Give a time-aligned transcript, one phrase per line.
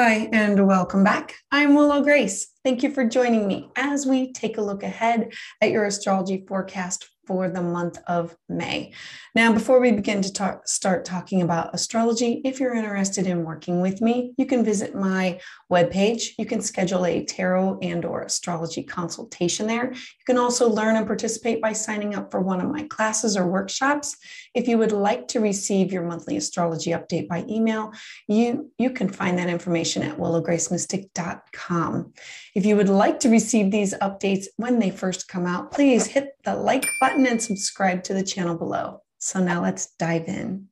[0.00, 1.34] Hi, and welcome back.
[1.50, 2.52] I'm Willow Grace.
[2.62, 7.10] Thank you for joining me as we take a look ahead at your astrology forecast
[7.28, 8.92] for the month of May.
[9.34, 13.82] Now, before we begin to talk, start talking about astrology, if you're interested in working
[13.82, 15.38] with me, you can visit my
[15.70, 16.30] webpage.
[16.38, 19.92] You can schedule a tarot and or astrology consultation there.
[19.92, 23.46] You can also learn and participate by signing up for one of my classes or
[23.46, 24.16] workshops.
[24.54, 27.92] If you would like to receive your monthly astrology update by email,
[28.26, 32.14] you, you can find that information at willowgracemystic.com.
[32.54, 36.30] If you would like to receive these updates when they first come out, please hit
[36.44, 39.02] the like button and subscribe to the channel below.
[39.18, 40.68] So now let's dive in.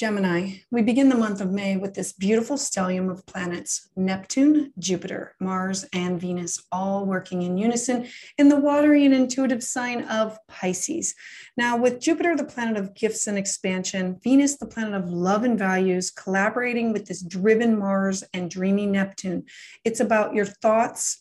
[0.00, 5.34] Gemini, we begin the month of May with this beautiful stellium of planets Neptune, Jupiter,
[5.40, 8.06] Mars, and Venus, all working in unison
[8.38, 11.14] in the watery and intuitive sign of Pisces.
[11.56, 15.58] Now, with Jupiter, the planet of gifts and expansion, Venus, the planet of love and
[15.58, 19.44] values, collaborating with this driven Mars and dreamy Neptune,
[19.84, 21.18] it's about your thoughts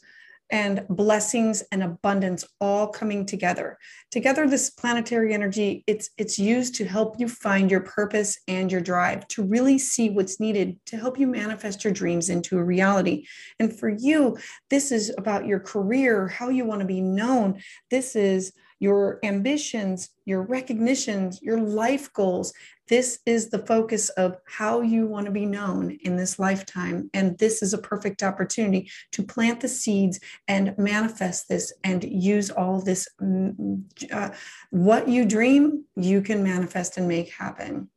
[0.52, 3.78] and blessings and abundance all coming together.
[4.12, 8.82] Together this planetary energy it's it's used to help you find your purpose and your
[8.82, 13.26] drive to really see what's needed to help you manifest your dreams into a reality.
[13.60, 14.38] And for you
[14.70, 17.62] this is about your career how you want to be known.
[17.90, 22.54] This is your ambitions your recognitions your life goals
[22.90, 27.10] this is the focus of how you want to be known in this lifetime.
[27.14, 32.50] And this is a perfect opportunity to plant the seeds and manifest this and use
[32.50, 33.08] all this.
[33.22, 34.32] Mm, uh,
[34.72, 37.90] what you dream, you can manifest and make happen.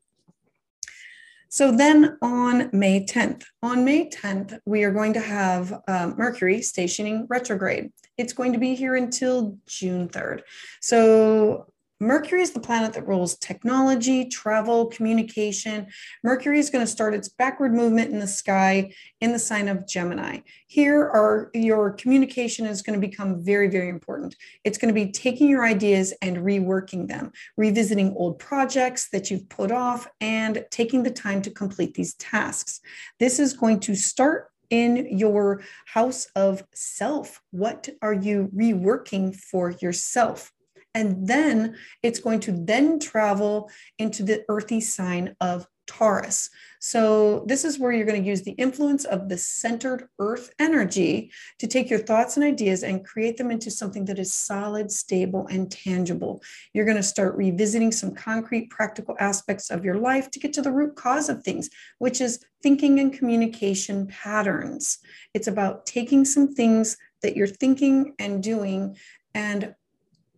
[1.52, 6.62] So then on May 10th, on May 10th, we are going to have uh, Mercury
[6.62, 7.92] stationing retrograde.
[8.16, 10.40] It's going to be here until June 3rd.
[10.80, 11.66] So
[12.02, 15.86] Mercury is the planet that rules technology, travel, communication.
[16.24, 19.86] Mercury is going to start its backward movement in the sky in the sign of
[19.86, 20.40] Gemini.
[20.66, 24.34] Here are your communication is going to become very, very important.
[24.64, 29.48] It's going to be taking your ideas and reworking them, revisiting old projects that you've
[29.48, 32.80] put off, and taking the time to complete these tasks.
[33.20, 37.40] This is going to start in your house of self.
[37.52, 40.50] What are you reworking for yourself?
[40.94, 46.48] And then it's going to then travel into the earthy sign of Taurus.
[46.80, 51.32] So, this is where you're going to use the influence of the centered earth energy
[51.58, 55.46] to take your thoughts and ideas and create them into something that is solid, stable,
[55.48, 56.42] and tangible.
[56.72, 60.62] You're going to start revisiting some concrete, practical aspects of your life to get to
[60.62, 64.98] the root cause of things, which is thinking and communication patterns.
[65.34, 68.96] It's about taking some things that you're thinking and doing
[69.34, 69.74] and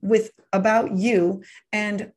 [0.05, 1.43] with about you
[1.73, 2.13] and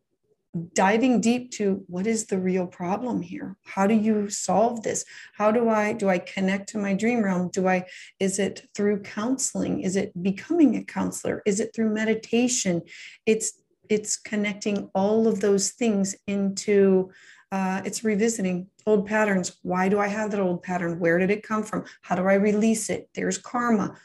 [0.74, 3.56] diving deep to what is the real problem here?
[3.64, 5.06] How do you solve this?
[5.38, 7.50] How do i do i connect to my dream realm?
[7.50, 7.86] Do i
[8.20, 9.82] is it through counseling?
[9.82, 11.42] Is it becoming a counselor?
[11.46, 12.82] Is it through meditation?
[13.26, 17.10] It's it's connecting all of those things into
[17.50, 19.58] uh, it's revisiting old patterns.
[19.62, 21.00] Why do i have that old pattern?
[21.00, 21.86] Where did it come from?
[22.02, 23.10] How do i release it?
[23.14, 23.96] There's karma.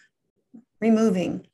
[0.81, 1.47] Removing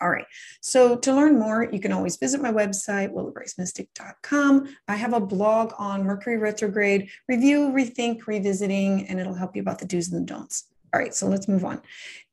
[0.00, 0.26] all right.
[0.60, 4.76] So to learn more, you can always visit my website, willowgracemystic.com.
[4.88, 9.78] I have a blog on Mercury retrograde, review, rethink, revisiting, and it'll help you about
[9.78, 10.64] the do's and the don'ts.
[10.92, 11.14] All right.
[11.14, 11.80] So let's move on.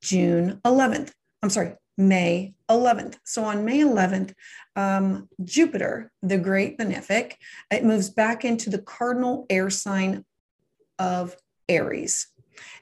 [0.01, 1.11] June 11th.
[1.43, 3.17] I'm sorry, May 11th.
[3.23, 4.33] So on May 11th,
[4.75, 7.33] um, Jupiter, the great benefic,
[7.71, 10.25] it moves back into the cardinal air sign
[10.99, 11.35] of
[11.67, 12.27] Aries.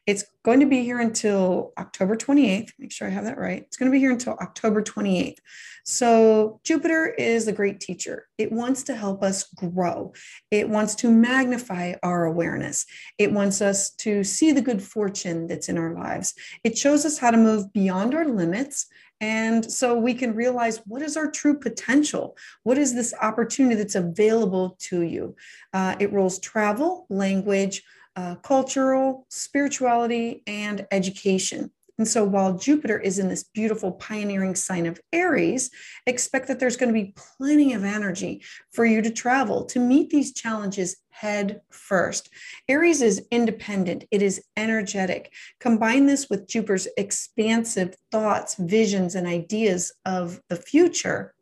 [0.05, 2.71] It's going to be here until October 28th.
[2.79, 3.63] Make sure I have that right.
[3.63, 5.37] It's going to be here until October 28th.
[5.85, 8.27] So, Jupiter is a great teacher.
[8.37, 10.13] It wants to help us grow,
[10.51, 12.85] it wants to magnify our awareness,
[13.17, 16.33] it wants us to see the good fortune that's in our lives.
[16.63, 18.87] It shows us how to move beyond our limits.
[19.21, 22.37] And so we can realize what is our true potential?
[22.63, 25.35] What is this opportunity that's available to you?
[25.73, 27.83] Uh, it rules travel, language,
[28.19, 31.71] uh, cultural, spirituality, and education.
[31.97, 35.69] And so while Jupiter is in this beautiful pioneering sign of Aries,
[36.05, 38.41] expect that there's going to be plenty of energy
[38.73, 42.29] for you to travel to meet these challenges head first.
[42.67, 45.31] Aries is independent, it is energetic.
[45.59, 51.33] Combine this with Jupiter's expansive thoughts, visions, and ideas of the future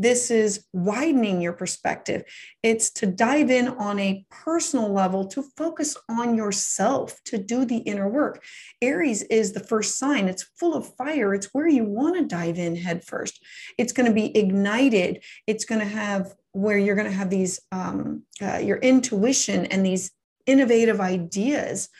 [0.00, 2.24] this is widening your perspective.
[2.62, 7.78] It's to dive in on a personal level, to focus on yourself, to do the
[7.78, 8.42] inner work.
[8.80, 10.26] Aries is the first sign.
[10.26, 11.34] It's full of fire.
[11.34, 13.44] It's where you want to dive in head first.
[13.76, 15.22] It's going to be ignited.
[15.46, 19.84] It's going to have where you're going to have these, um, uh, your intuition and
[19.84, 20.10] these
[20.46, 21.90] innovative ideas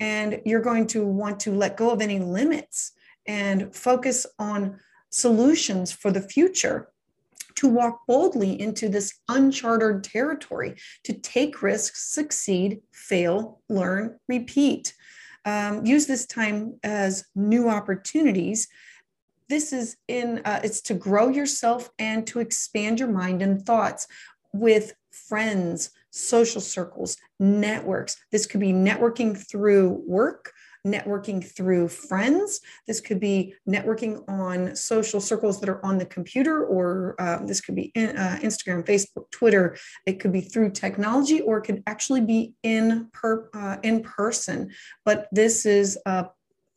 [0.00, 2.92] And you're going to want to let go of any limits
[3.26, 4.80] and focus on
[5.10, 6.88] solutions for the future
[7.60, 10.74] to walk boldly into this uncharted territory,
[11.04, 14.94] to take risks, succeed, fail, learn, repeat.
[15.44, 18.66] Um, use this time as new opportunities.
[19.50, 24.06] This is in, uh, it's to grow yourself and to expand your mind and thoughts
[24.54, 28.16] with friends, social circles, networks.
[28.32, 30.54] This could be networking through work,
[30.86, 32.60] networking through friends.
[32.86, 37.60] This could be networking on social circles that are on the computer, or uh, this
[37.60, 39.76] could be in, uh, Instagram, Facebook, Twitter.
[40.06, 44.70] It could be through technology, or it could actually be in per uh, in person.
[45.04, 46.26] But this is a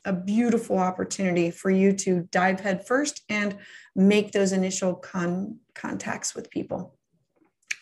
[0.06, 3.58] a beautiful opportunity for you to dive headfirst and
[3.96, 6.98] make those initial con- contacts with people.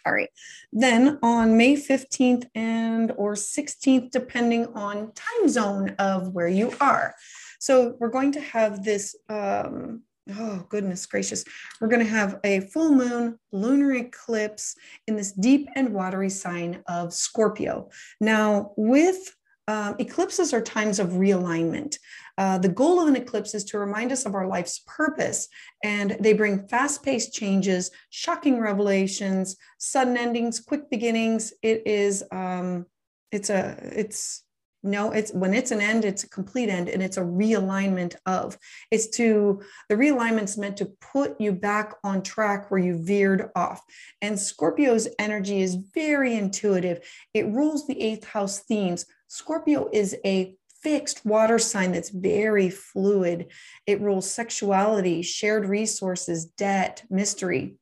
[0.05, 0.29] All right.
[0.71, 7.13] Then on May 15th and or 16th, depending on time zone of where you are.
[7.59, 10.01] So we're going to have this, um,
[10.35, 11.45] oh goodness gracious,
[11.79, 14.75] we're going to have a full moon lunar eclipse
[15.07, 17.89] in this deep and watery sign of Scorpio.
[18.19, 19.35] Now with
[19.67, 21.97] um, eclipses are times of realignment.
[22.41, 25.47] Uh, the goal of an eclipse is to remind us of our life's purpose,
[25.83, 31.53] and they bring fast paced changes, shocking revelations, sudden endings, quick beginnings.
[31.61, 32.87] It is, um,
[33.31, 34.43] it's a, it's,
[34.81, 38.57] no, it's when it's an end, it's a complete end and it's a realignment of.
[38.89, 43.83] It's to the realignment's meant to put you back on track where you veered off.
[44.23, 47.07] And Scorpio's energy is very intuitive.
[47.35, 49.05] It rules the eighth house themes.
[49.27, 53.51] Scorpio is a fixed water sign that's very fluid.
[53.85, 57.75] It rules sexuality, shared resources, debt, mystery.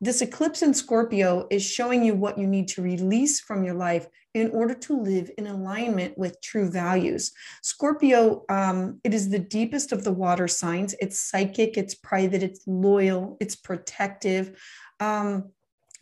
[0.00, 4.08] This eclipse in Scorpio is showing you what you need to release from your life
[4.34, 7.32] in order to live in alignment with true values.
[7.62, 10.94] Scorpio, um, it is the deepest of the water signs.
[11.00, 14.60] It's psychic, it's private, it's loyal, it's protective.
[14.98, 15.50] Um,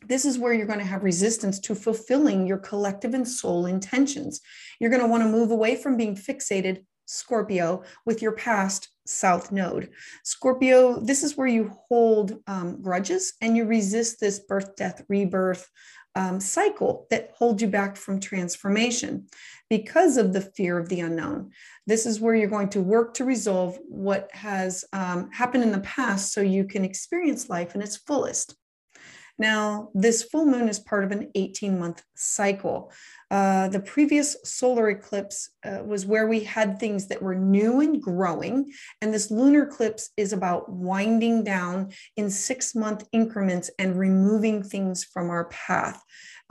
[0.07, 4.41] this is where you're going to have resistance to fulfilling your collective and soul intentions.
[4.79, 9.51] You're going to want to move away from being fixated, Scorpio, with your past South
[9.51, 9.91] Node.
[10.25, 15.69] Scorpio, this is where you hold um, grudges and you resist this birth, death, rebirth
[16.15, 19.27] um, cycle that holds you back from transformation
[19.69, 21.51] because of the fear of the unknown.
[21.87, 25.81] This is where you're going to work to resolve what has um, happened in the
[25.81, 28.57] past so you can experience life in its fullest.
[29.41, 32.93] Now, this full moon is part of an 18 month cycle.
[33.31, 38.03] Uh, the previous solar eclipse uh, was where we had things that were new and
[38.03, 38.71] growing.
[39.01, 45.05] And this lunar eclipse is about winding down in six month increments and removing things
[45.05, 46.03] from our path.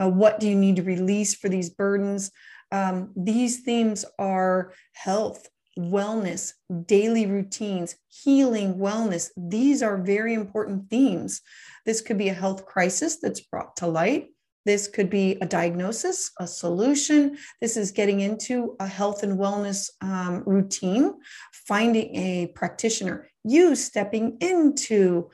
[0.02, 2.32] Uh, what do you need to release for these burdens?
[2.72, 5.48] Um, these themes are health,
[5.80, 6.52] wellness,
[6.86, 9.30] daily routines, healing, wellness.
[9.36, 11.40] These are very important themes.
[11.86, 14.28] This could be a health crisis that's brought to light.
[14.66, 17.38] This could be a diagnosis, a solution.
[17.60, 21.14] This is getting into a health and wellness um, routine,
[21.52, 25.30] finding a practitioner, you stepping into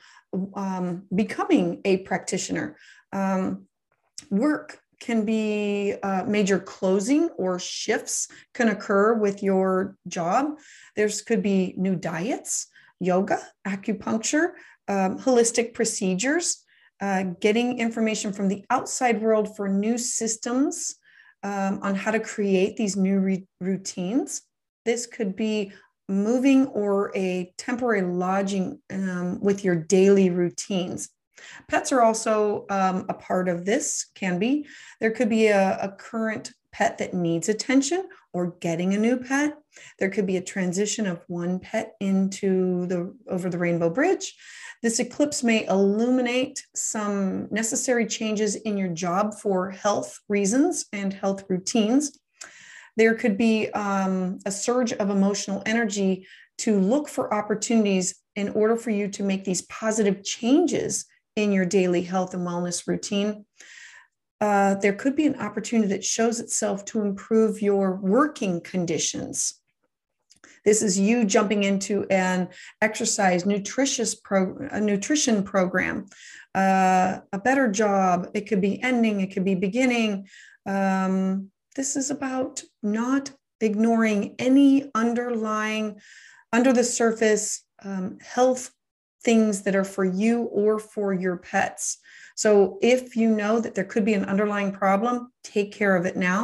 [0.55, 2.77] um, becoming a practitioner.
[3.11, 3.67] Um,
[4.29, 10.57] work can be uh, major closing or shifts can occur with your job.
[10.95, 12.67] There's could be new diets,
[12.99, 14.51] yoga, acupuncture,
[14.87, 16.63] um, holistic procedures,
[17.01, 20.95] uh, getting information from the outside world for new systems
[21.43, 24.41] um, on how to create these new routines.
[24.85, 25.71] This could be
[26.09, 31.09] moving or a temporary lodging um, with your daily routines.
[31.67, 34.67] Pets are also um, a part of this, can be.
[34.99, 39.57] There could be a, a current pet that needs attention or getting a new pet.
[39.99, 44.35] There could be a transition of one pet into the over the rainbow bridge.
[44.83, 51.45] This eclipse may illuminate some necessary changes in your job for health reasons and health
[51.49, 52.19] routines.
[52.95, 56.27] There could be um, a surge of emotional energy
[56.59, 61.05] to look for opportunities in order for you to make these positive changes
[61.37, 63.45] in your daily health and wellness routine.
[64.41, 69.61] Uh, there could be an opportunity that shows itself to improve your working conditions.
[70.65, 72.49] This is you jumping into an
[72.81, 76.07] exercise, nutritious pro, a nutrition program,
[76.53, 78.29] uh, a better job.
[78.33, 80.27] It could be ending, it could be beginning.
[80.65, 86.01] Um, this is about not ignoring any underlying,
[86.51, 88.71] under the surface um, health
[89.27, 91.97] things that are for you or for your pets.
[92.43, 96.15] So if you know that there could be an underlying problem, take care of it
[96.15, 96.43] now.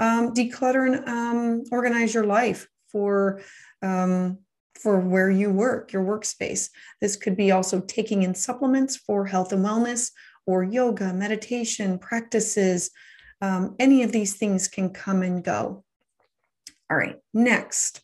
[0.00, 3.40] um, declutter and um, organize your life for
[3.82, 4.38] um,
[4.82, 6.70] for where you work, your workspace.
[7.02, 10.10] This could be also taking in supplements for health and wellness
[10.46, 12.90] or yoga, meditation practices.
[13.42, 15.84] Um, any of these things can come and go.
[16.90, 18.00] All right, next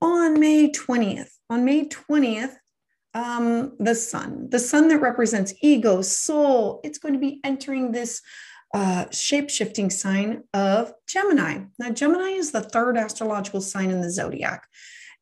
[0.00, 2.54] on May 20th, on May 20th,
[3.16, 8.20] um, the sun, the sun that represents ego, soul, it's going to be entering this
[8.74, 11.60] uh, shape shifting sign of Gemini.
[11.78, 14.68] Now, Gemini is the third astrological sign in the zodiac.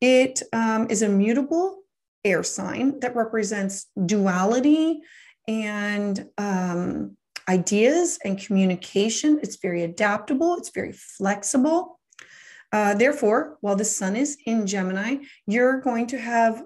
[0.01, 1.83] It um, is a mutable
[2.25, 5.01] air sign that represents duality
[5.47, 7.17] and um,
[7.49, 9.39] ideas and communication.
[9.41, 12.01] It's very adaptable, it's very flexible.
[12.73, 16.65] Uh, therefore, while the sun is in Gemini, you're going to have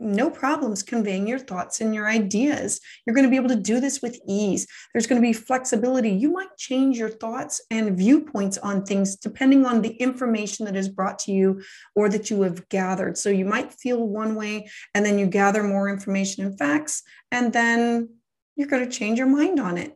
[0.00, 2.80] no problems conveying your thoughts and your ideas.
[3.06, 4.66] You're going to be able to do this with ease.
[4.92, 6.10] There's going to be flexibility.
[6.10, 10.88] You might change your thoughts and viewpoints on things depending on the information that is
[10.88, 11.62] brought to you
[11.94, 13.18] or that you have gathered.
[13.18, 17.52] So you might feel one way and then you gather more information and facts, and
[17.52, 18.08] then
[18.56, 19.94] you're going to change your mind on it.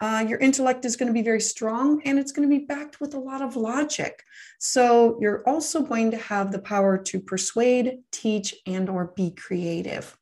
[0.00, 3.00] Uh, your intellect is going to be very strong and it's going to be backed
[3.00, 4.22] with a lot of logic.
[4.58, 10.16] So you're also going to have the power to persuade, teach, and or be creative.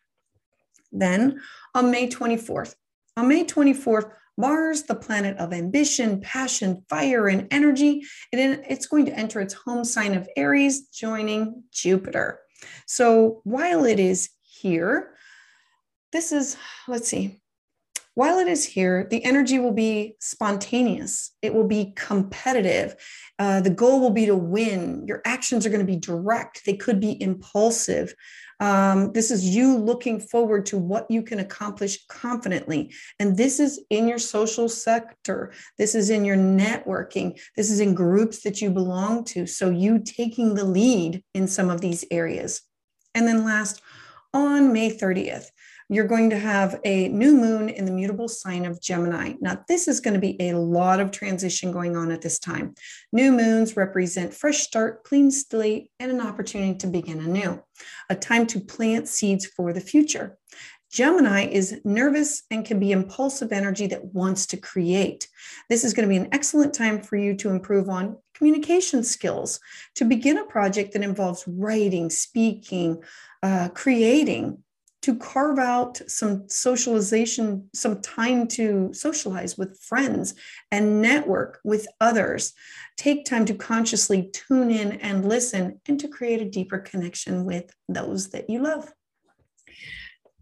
[0.92, 1.40] Then
[1.74, 2.74] on May 24th,
[3.16, 8.02] on May 24th, Mars, the planet of ambition, passion, fire, and energy,
[8.32, 12.40] it, it's going to enter its home sign of Aries, joining Jupiter.
[12.86, 15.14] So while it is here,
[16.12, 16.56] this is,
[16.86, 17.40] let's see,
[18.16, 21.32] while it is here, the energy will be spontaneous.
[21.42, 22.96] It will be competitive.
[23.38, 25.04] Uh, the goal will be to win.
[25.06, 26.64] Your actions are going to be direct.
[26.64, 28.14] They could be impulsive.
[28.58, 32.94] Um, this is you looking forward to what you can accomplish confidently.
[33.20, 35.52] And this is in your social sector.
[35.76, 37.38] This is in your networking.
[37.54, 39.46] This is in groups that you belong to.
[39.46, 42.62] So you taking the lead in some of these areas.
[43.14, 43.82] And then last,
[44.32, 45.50] on May 30th,
[45.88, 49.34] you're going to have a new moon in the mutable sign of Gemini.
[49.40, 52.74] Now, this is going to be a lot of transition going on at this time.
[53.12, 57.62] New moons represent fresh start, clean slate, and an opportunity to begin anew,
[58.10, 60.36] a time to plant seeds for the future.
[60.90, 65.28] Gemini is nervous and can be impulsive energy that wants to create.
[65.68, 69.60] This is going to be an excellent time for you to improve on communication skills,
[69.96, 73.02] to begin a project that involves writing, speaking,
[73.42, 74.62] uh, creating,
[75.06, 80.34] to carve out some socialization, some time to socialize with friends
[80.72, 82.52] and network with others.
[82.96, 87.72] Take time to consciously tune in and listen and to create a deeper connection with
[87.88, 88.92] those that you love.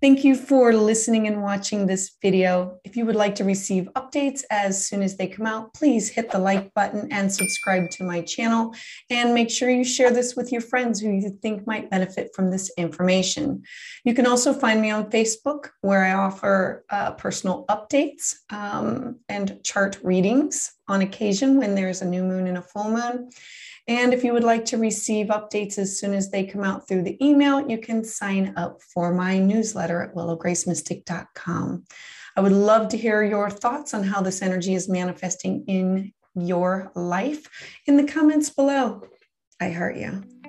[0.04, 2.78] Thank you for listening and watching this video.
[2.84, 6.30] If you would like to receive updates as soon as they come out, please hit
[6.30, 8.74] the like button and subscribe to my channel.
[9.08, 12.50] And make sure you share this with your friends who you think might benefit from
[12.50, 13.62] this information.
[14.04, 19.64] You can also find me on Facebook where I offer uh, personal updates um, and
[19.64, 23.30] chart readings on occasion when there's a new moon and a full moon.
[23.86, 27.02] And if you would like to receive updates as soon as they come out through
[27.02, 31.84] the email, you can sign up for my newsletter at willowgracemystic.com.
[32.36, 36.90] I would love to hear your thoughts on how this energy is manifesting in your
[36.94, 37.46] life
[37.86, 39.02] in the comments below.
[39.60, 40.43] I heart you.